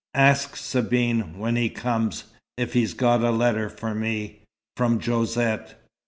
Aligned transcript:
"Ask 0.17 0.55
Sabine, 0.55 1.37
when 1.37 1.55
he 1.55 1.69
comes 1.69 2.23
if 2.57 2.73
he's 2.73 2.95
got 2.95 3.21
a 3.21 3.29
letter 3.29 3.69
for 3.69 3.93
me 3.93 4.41
from 4.75 4.99
Josette." 4.99 5.75